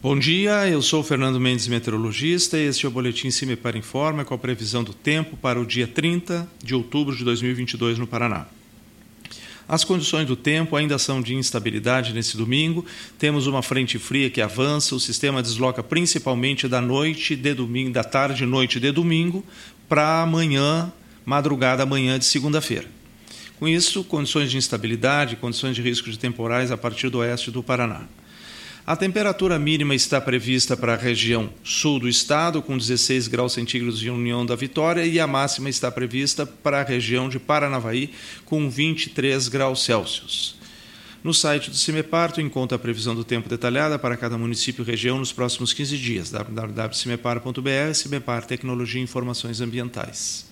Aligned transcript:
Bom 0.00 0.16
dia, 0.16 0.68
eu 0.68 0.80
sou 0.80 1.02
Fernando 1.02 1.40
Mendes, 1.40 1.66
meteorologista, 1.66 2.56
e 2.56 2.68
este 2.68 2.86
é 2.86 2.88
o 2.88 2.92
Boletim 2.92 3.32
Cimepar 3.32 3.76
Informa 3.76 4.24
com 4.24 4.32
a 4.32 4.38
previsão 4.38 4.84
do 4.84 4.94
tempo 4.94 5.36
para 5.36 5.60
o 5.60 5.66
dia 5.66 5.88
30 5.88 6.48
de 6.62 6.72
outubro 6.72 7.16
de 7.16 7.24
2022 7.24 7.98
no 7.98 8.06
Paraná. 8.06 8.46
As 9.66 9.82
condições 9.82 10.24
do 10.24 10.36
tempo 10.36 10.76
ainda 10.76 11.00
são 11.00 11.20
de 11.20 11.34
instabilidade 11.34 12.12
nesse 12.12 12.36
domingo. 12.36 12.86
Temos 13.18 13.48
uma 13.48 13.60
frente 13.60 13.98
fria 13.98 14.30
que 14.30 14.40
avança, 14.40 14.94
o 14.94 15.00
sistema 15.00 15.42
desloca 15.42 15.82
principalmente 15.82 16.68
da 16.68 16.80
noite 16.80 17.34
de 17.34 17.52
domingo, 17.52 17.90
da 17.90 18.04
tarde 18.04 18.44
e 18.44 18.46
noite 18.46 18.78
de 18.78 18.92
domingo 18.92 19.44
para 19.88 20.22
amanhã, 20.22 20.92
madrugada 21.24 21.82
amanhã 21.82 22.20
de 22.20 22.24
segunda-feira. 22.24 22.86
Com 23.58 23.66
isso, 23.66 24.04
condições 24.04 24.48
de 24.48 24.58
instabilidade, 24.58 25.34
condições 25.34 25.74
de 25.74 25.82
risco 25.82 26.08
de 26.08 26.16
temporais 26.16 26.70
a 26.70 26.76
partir 26.76 27.08
do 27.08 27.18
oeste 27.18 27.50
do 27.50 27.64
Paraná. 27.64 28.06
A 28.88 28.96
temperatura 28.96 29.58
mínima 29.58 29.94
está 29.94 30.18
prevista 30.18 30.74
para 30.74 30.94
a 30.94 30.96
região 30.96 31.50
sul 31.62 32.00
do 32.00 32.08
estado, 32.08 32.62
com 32.62 32.78
16 32.78 33.28
graus 33.28 33.52
centígrados 33.52 34.02
em 34.02 34.08
União 34.08 34.46
da 34.46 34.56
Vitória, 34.56 35.04
e 35.04 35.20
a 35.20 35.26
máxima 35.26 35.68
está 35.68 35.90
prevista 35.90 36.46
para 36.46 36.80
a 36.80 36.84
região 36.84 37.28
de 37.28 37.38
Paranavaí, 37.38 38.10
com 38.46 38.70
23 38.70 39.46
graus 39.48 39.84
Celsius. 39.84 40.56
No 41.22 41.34
site 41.34 41.68
do 41.68 41.76
CIMEPAR, 41.76 42.32
tu 42.32 42.40
encontra 42.40 42.76
a 42.76 42.78
previsão 42.78 43.14
do 43.14 43.24
tempo 43.24 43.46
detalhada 43.46 43.98
para 43.98 44.16
cada 44.16 44.38
município 44.38 44.82
e 44.82 44.86
região 44.86 45.18
nos 45.18 45.34
próximos 45.34 45.74
15 45.74 45.98
dias. 45.98 46.30
www.cimepar.br, 46.30 47.92
CIMEPAR 47.92 48.46
Tecnologia 48.46 49.02
e 49.02 49.04
Informações 49.04 49.60
Ambientais. 49.60 50.47